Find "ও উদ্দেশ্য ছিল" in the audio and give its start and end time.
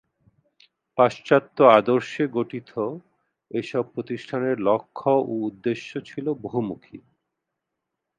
5.23-6.25